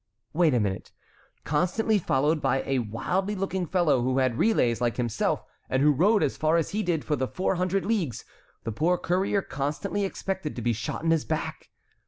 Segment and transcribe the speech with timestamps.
[0.33, 0.91] "Wait a minute.
[1.43, 6.23] Constantly followed by a wild looking fellow who had relays like himself and who rode
[6.23, 8.25] as far as he did for the four hundred leagues,
[8.63, 11.69] the poor courier constantly expected to be shot in his back.